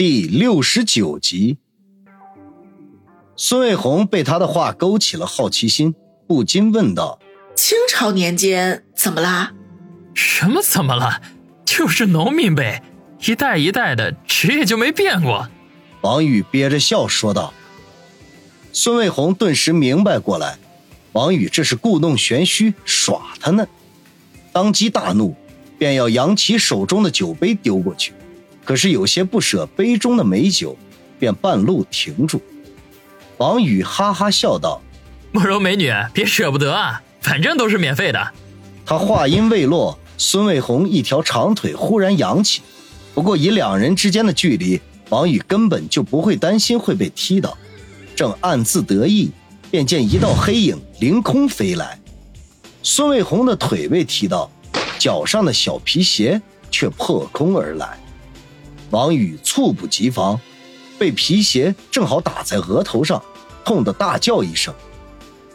[0.00, 1.58] 第六十九集，
[3.36, 5.94] 孙卫红被他的话勾起了好奇心，
[6.26, 7.18] 不禁问道
[7.54, 9.52] ：“清朝年间怎么啦？
[10.14, 11.20] 什么怎么了？
[11.66, 12.82] 就是农民呗，
[13.26, 15.46] 一代一代的职业就没变过。”
[16.00, 17.52] 王宇憋着笑说道。
[18.72, 20.56] 孙卫红顿时明白过来，
[21.12, 23.66] 王宇这是故弄玄虚，耍他呢。
[24.50, 25.36] 当即大怒，
[25.78, 28.14] 便要扬起手中的酒杯丢过去。
[28.64, 30.76] 可是有些不舍杯中的美酒，
[31.18, 32.40] 便半路停住。
[33.38, 34.82] 王宇哈哈笑道
[35.32, 38.30] ：“慕容美女，别舍不得啊，反正都是免费的。”
[38.84, 42.60] 他话音未落，孙卫红一条长腿忽然扬起。
[43.14, 47.56] 不过以两人之间的距离，王宇根本就不会担心会被踢倒。
[48.16, 49.30] 正暗自得意，
[49.70, 51.98] 便见一道黑影凌空飞来。
[52.82, 54.50] 孙卫红的腿被踢到，
[54.98, 56.40] 脚上的小皮鞋
[56.70, 57.98] 却破空而来。
[58.90, 60.40] 王宇猝不及防，
[60.98, 63.22] 被皮鞋正好打在额头上，
[63.64, 64.74] 痛得大叫一声。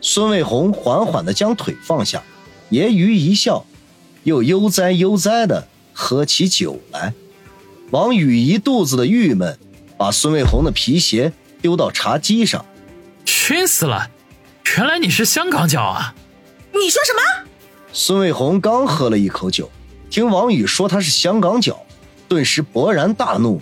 [0.00, 2.22] 孙卫红缓缓地将腿放下，
[2.70, 3.64] 揶揄一笑，
[4.22, 7.12] 又悠哉悠哉地喝起酒来。
[7.90, 9.58] 王宇一肚子的郁闷，
[9.96, 12.64] 把孙卫红的皮鞋丢到茶几上，
[13.24, 14.10] 熏死了！
[14.76, 16.14] 原来你是香港脚啊！
[16.72, 17.48] 你说什么？
[17.92, 19.70] 孙卫红刚喝了一口酒，
[20.10, 21.82] 听王宇说他是香港脚。
[22.28, 23.60] 顿时勃然大怒，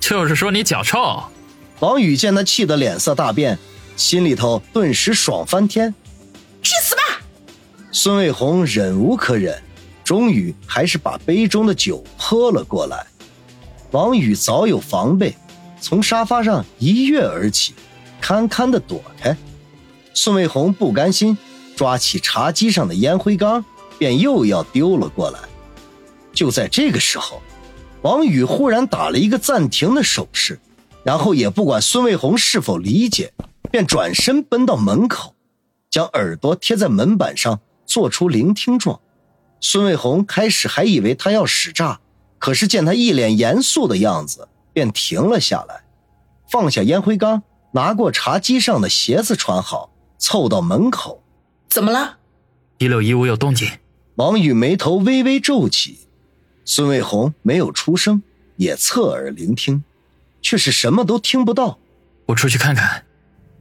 [0.00, 1.22] 就是说你脚臭。
[1.80, 3.58] 王宇见他气得脸色大变，
[3.96, 5.94] 心里头顿时爽翻天。
[6.62, 7.02] 去死吧！
[7.92, 9.62] 孙卫红忍无可忍，
[10.02, 13.06] 终于还是把杯中的酒泼了过来。
[13.90, 15.36] 王宇早有防备，
[15.80, 17.74] 从沙发上一跃而起，
[18.20, 19.36] 堪堪的躲开。
[20.14, 21.36] 孙卫红不甘心，
[21.76, 23.62] 抓起茶几上的烟灰缸，
[23.98, 25.38] 便又要丢了过来。
[26.32, 27.42] 就在这个时候。
[28.06, 30.60] 王宇忽然打了一个暂停的手势，
[31.02, 33.32] 然后也不管孙卫红是否理解，
[33.68, 35.34] 便转身奔到门口，
[35.90, 39.00] 将耳朵贴在门板上，做出聆听状。
[39.60, 41.98] 孙卫红开始还以为他要使诈，
[42.38, 45.82] 可是见他一脸严肃的样子，便停了下来，
[46.48, 51.24] 放下烟灰缸，拿过茶几上的鞋子穿好，凑到门口。
[51.68, 52.18] 怎么了？
[52.78, 53.68] 一六一五有动静。
[54.14, 56.05] 王宇眉头微微皱起。
[56.68, 58.20] 孙卫红没有出声，
[58.56, 59.84] 也侧耳聆听，
[60.42, 61.78] 却是什么都听不到。
[62.26, 63.04] 我出去看看。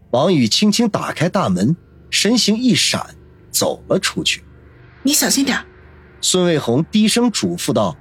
[0.09, 1.75] 王宇轻轻打开大门，
[2.09, 3.15] 身形一闪，
[3.51, 4.43] 走了出去。
[5.03, 5.63] 你小心点。
[6.19, 7.95] 孙卫红低声嘱咐道，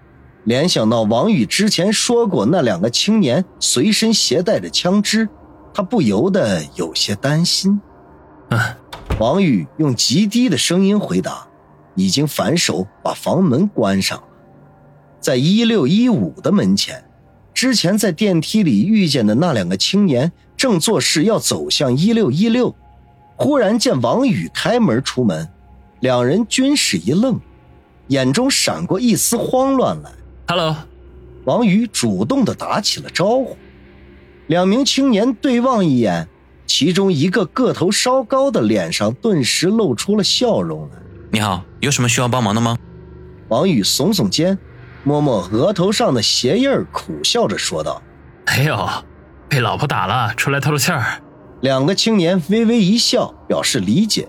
[0.44, 5.28] 联想到王宇之前说过那两个青年随身携带着枪支，
[5.74, 7.78] 他不由得有些担心。
[8.48, 8.58] 嗯。
[9.20, 11.46] 王宇用极低的声音回答，
[11.94, 14.22] 已经反手把房门关上。
[15.24, 17.02] 在一六一五的门前，
[17.54, 22.76] 之前在电梯里遇见的那两个青年正做事要走向一六一六，
[23.34, 25.48] 忽然见王宇开门出门，
[26.00, 27.40] 两人均是一愣，
[28.08, 30.12] 眼中闪过一丝慌乱来。
[30.46, 30.76] Hello，
[31.44, 33.56] 王宇主动的打起了招呼，
[34.48, 36.28] 两名青年对望一眼，
[36.66, 40.98] 其中一个个头稍高的脸上顿时露出了笑容来。
[41.30, 42.76] 你好，有什么需要帮忙的吗？
[43.48, 44.58] 王宇耸耸肩。
[45.04, 48.02] 摸摸额头上的鞋印苦笑着说道
[48.56, 48.88] ：“没有，
[49.48, 51.20] 被老婆打了，出来透透气儿。”
[51.60, 54.28] 两个青年微微一笑，表示理解，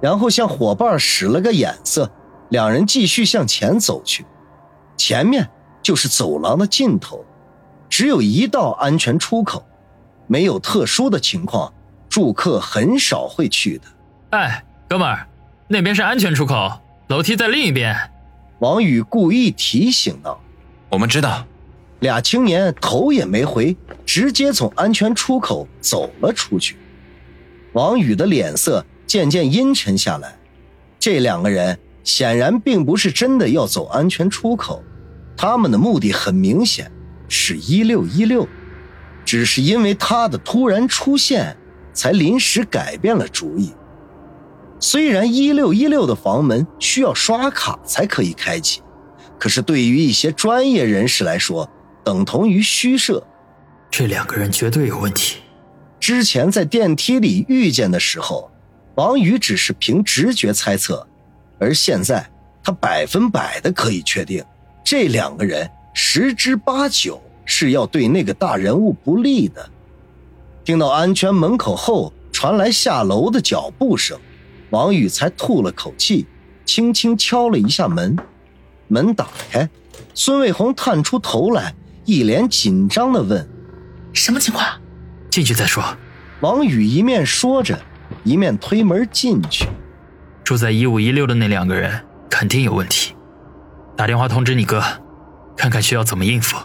[0.00, 2.10] 然后向伙伴使了个眼色，
[2.50, 4.24] 两人继续向前走去。
[4.96, 5.48] 前面
[5.82, 7.24] 就是走廊的尽头，
[7.88, 9.64] 只有一道安全出口，
[10.26, 11.72] 没有特殊的情况，
[12.08, 13.84] 住客很少会去的。
[14.30, 15.26] 哎，哥们儿，
[15.68, 17.96] 那边是安全出口，楼梯在另一边。
[18.62, 20.40] 王宇故意提醒道
[20.88, 21.44] ：“我们知道。”
[21.98, 26.76] 俩青年头也没回，直接从安全出口走了出去。
[27.72, 30.38] 王宇的脸色渐渐阴沉下来。
[30.96, 34.80] 这两个人显然并不是真的要走安全出口，
[35.36, 36.88] 他们的目的很明显，
[37.26, 38.46] 是一六一六，
[39.24, 41.56] 只是因为他的突然出现，
[41.92, 43.72] 才临时改变了主意。
[44.82, 48.82] 虽然一六一六的房门需要刷卡才可以开启，
[49.38, 51.70] 可是对于一些专业人士来说，
[52.02, 53.24] 等同于虚设。
[53.92, 55.36] 这两个人绝对有问题。
[56.00, 58.50] 之前在电梯里遇见的时候，
[58.96, 61.06] 王宇只是凭直觉猜测，
[61.60, 62.28] 而现在
[62.60, 64.44] 他百分百的可以确定，
[64.82, 69.70] 这两个人十之八九是要对那个大人物不利的。
[70.64, 74.18] 听到安全门口后传来下楼的脚步声。
[74.72, 76.26] 王宇才吐了口气，
[76.64, 78.16] 轻轻敲了一下门，
[78.88, 79.68] 门打开，
[80.14, 81.74] 孙卫红探出头来，
[82.06, 83.46] 一脸紧张的问
[84.14, 84.66] ：“什么情况？
[85.30, 85.84] 进去再说。
[86.40, 87.78] 王宇一面说着，
[88.24, 89.68] 一面推门进去。
[90.42, 93.14] 住在一五一六的那两个人肯定有问题，
[93.94, 94.82] 打电话通知你哥，
[95.54, 96.56] 看看需要怎么应付。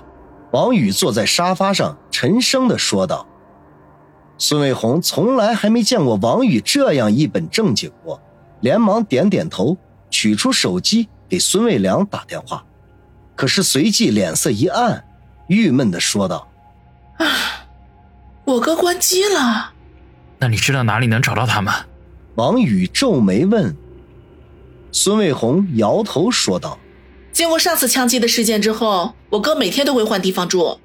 [0.53, 3.27] 王宇坐在沙发上，沉声的说道。
[4.37, 8.21] 孙卫红从来还没见过王宇这样一本正经过，
[8.61, 9.75] 连忙点点头，
[10.09, 12.63] 取出手机给孙卫良打电话，
[13.35, 15.03] 可是随即脸色一暗，
[15.47, 16.47] 郁闷的说道
[17.17, 17.25] ：“啊，
[18.45, 19.73] 我哥关机了。
[20.37, 21.85] 那你知道哪里能找到他吗？”
[22.35, 23.75] 王宇皱眉问。
[24.91, 26.77] 孙卫红摇头说道
[27.33, 30.79] ：“经过上次枪击的事件之后，我哥每天都会换地方住，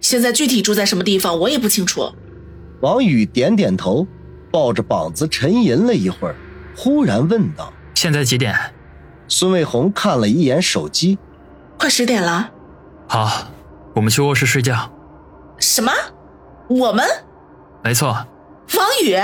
[0.00, 2.12] 现在具体住在什么地方我也不清楚。”
[2.84, 4.06] 王宇点点头，
[4.52, 6.36] 抱着膀子沉吟了一会儿，
[6.76, 8.54] 忽然问道：“现在几点？”
[9.26, 11.18] 孙卫红看了一眼手机，
[11.78, 12.50] 快十点了。
[13.08, 13.48] 好，
[13.94, 14.92] 我们去卧室睡觉。
[15.58, 15.90] 什么？
[16.68, 17.06] 我们？
[17.82, 18.08] 没错。
[18.08, 19.16] 王宇，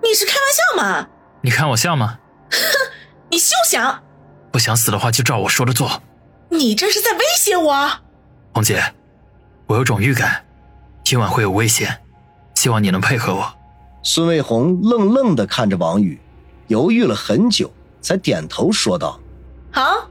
[0.00, 1.08] 你是开玩笑吗？
[1.42, 2.20] 你看我像吗？
[2.52, 2.58] 哼，
[3.28, 4.04] 你休想！
[4.52, 6.00] 不想死的话就照我说的做。
[6.50, 7.90] 你这是在威胁我？
[8.54, 8.80] 红姐，
[9.66, 10.46] 我有种预感，
[11.02, 12.04] 今晚会有危险。
[12.58, 13.54] 希望你能配合我。
[14.02, 16.18] 孙卫红愣愣的看着王宇，
[16.66, 19.20] 犹豫了很久，才点头说道
[19.70, 20.08] ：“好，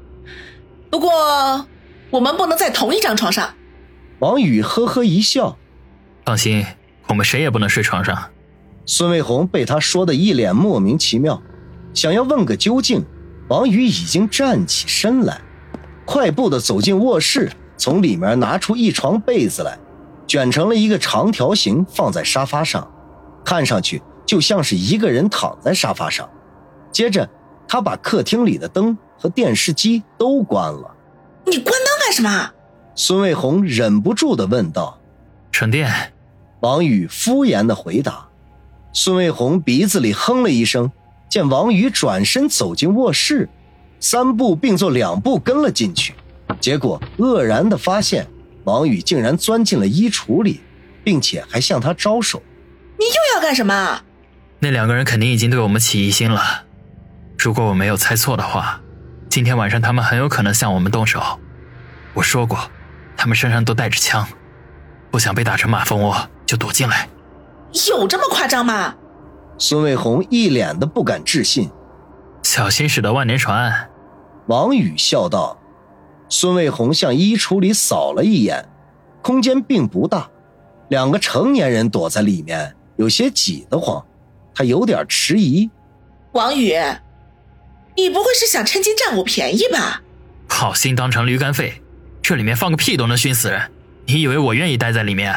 [0.89, 1.67] 不过
[2.09, 3.53] 我们不能在同一张床上。”
[4.19, 5.57] 王宇呵呵一笑
[6.23, 6.65] ：“放心，
[7.07, 8.29] 我们谁也不能睡床上。”
[8.87, 11.41] 孙卫红被他说的一脸莫名其妙，
[11.93, 13.03] 想要问个究竟，
[13.49, 15.41] 王宇已经站起身来，
[16.05, 19.77] 快步的走进卧室，从里面拿出一床被子来。
[20.27, 22.91] 卷成了一个长条形，放在沙发上，
[23.45, 26.29] 看上去就像是一个人躺在沙发上。
[26.91, 27.27] 接着，
[27.67, 30.93] 他把客厅里的灯和电视机都关了。
[31.45, 32.51] 你关灯干什么？
[32.93, 34.99] 孙卫红忍不住的问道。
[35.51, 36.13] 省电。
[36.59, 38.27] 王宇敷衍的回答。
[38.91, 40.91] 孙卫红鼻子里哼了一声，
[41.29, 43.47] 见王宇转身走进卧室，
[43.99, 46.15] 三步并作两步跟了进去，
[46.59, 48.27] 结果愕然的发现。
[48.67, 50.59] 王宇竟然钻进了衣橱里，
[51.01, 52.43] 并且还向他招手。
[52.99, 54.01] 你又要干什么？
[54.59, 56.65] 那两个人肯定已经对我们起疑心了。
[57.39, 58.81] 如果我没有猜错的话，
[59.29, 61.39] 今天晚上他们很有可能向我们动手。
[62.13, 62.59] 我说过，
[63.15, 64.27] 他们身上都带着枪，
[65.11, 67.07] 不想被打成马蜂窝，就躲进来。
[67.89, 68.95] 有这么夸张吗？
[69.57, 71.71] 孙卫红一脸的不敢置信。
[72.43, 73.89] 小心驶得万年船。
[74.47, 75.57] 王宇笑道。
[76.29, 78.67] 孙卫红向衣橱里扫了一眼，
[79.21, 80.29] 空间并不大，
[80.89, 84.05] 两个成年人躲在里面有些挤得慌，
[84.53, 85.69] 他有点迟疑。
[86.33, 86.73] 王宇，
[87.95, 90.01] 你不会是想趁机占我便宜吧？
[90.49, 91.81] 好心当成驴肝肺，
[92.21, 93.71] 这里面放个屁都能熏死人，
[94.05, 95.35] 你以为我愿意待在里面？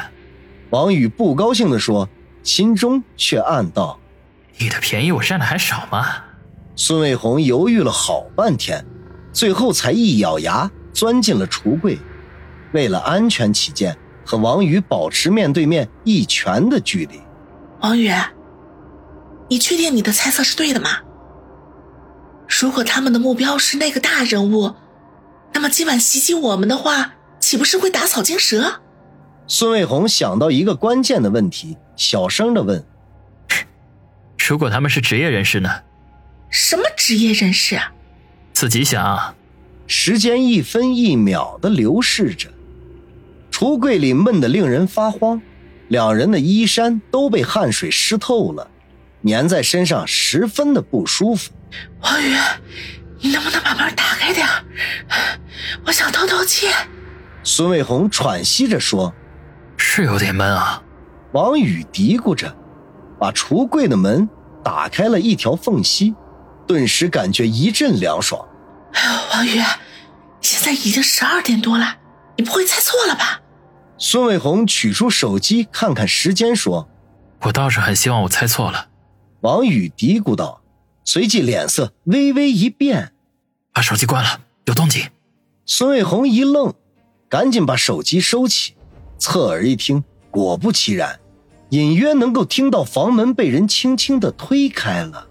[0.71, 2.09] 王宇不高兴地说，
[2.43, 3.99] 心中却暗道：
[4.59, 6.25] 你的便宜我占的还少吗？
[6.77, 8.85] 孙卫红犹豫了好半天，
[9.33, 10.71] 最后才一咬牙。
[10.93, 11.99] 钻进了橱柜，
[12.73, 17.21] 为了安全起见，和王宇保持面对面一拳的距离。
[17.81, 18.11] 王宇，
[19.49, 20.99] 你确定你的猜测是对的吗？
[22.49, 24.75] 如果他们的目标是那个大人物，
[25.53, 28.81] 那么今晚袭击我们的话，岂不是会打草惊蛇？
[29.47, 32.85] 孙卫红想到一个关键的问题，小声的问
[34.49, 35.71] ：“如果他们是职业人士呢？”
[36.51, 37.93] 什么职业人士啊？
[38.53, 39.35] 自己想。
[39.93, 42.49] 时间一分一秒的流逝着，
[43.51, 45.43] 橱柜里闷得令人发慌，
[45.89, 48.71] 两人的衣衫都被汗水湿透了，
[49.27, 51.51] 粘在身上十分的不舒服。
[52.03, 52.37] 王宇，
[53.19, 54.47] 你能不能把门打开点
[55.85, 56.69] 我想透透气。
[57.43, 59.13] 孙卫红喘息着说
[59.77, 60.81] ：“是有点闷啊。”
[61.35, 62.57] 王宇嘀咕着，
[63.19, 64.29] 把橱柜的门
[64.63, 66.15] 打开了一条缝隙，
[66.65, 68.47] 顿时感觉一阵凉爽。
[68.93, 69.61] 哎呦，王宇，
[70.41, 71.97] 现在已经十二点多了，
[72.37, 73.41] 你不会猜错了吧？
[73.99, 76.89] 孙伟红取出手机看看时间，说
[77.43, 78.89] ：“我倒是很希望我猜错了。”
[79.43, 80.63] 王宇嘀咕道，
[81.05, 83.13] 随即脸色微微一变
[83.73, 85.09] ：“把手机关了，有动静。”
[85.67, 86.75] 孙伟红一愣，
[87.29, 88.75] 赶紧把手机收起，
[89.19, 91.21] 侧耳一听，果不其然，
[91.71, 95.29] 隐约能够听到房门被人轻轻的推开了，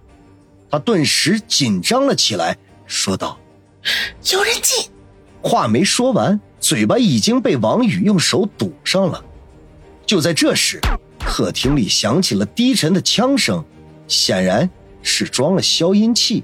[0.71, 3.37] 他顿时紧张了起来，说道。
[4.31, 4.91] 有人进，
[5.41, 9.23] 话没说完，嘴巴已经被王宇用手堵上了。
[10.05, 10.79] 就在这时，
[11.19, 13.63] 客厅里响起了低沉的枪声，
[14.07, 14.69] 显然
[15.01, 16.43] 是装了消音器。